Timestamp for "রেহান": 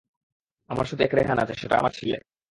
1.13-1.37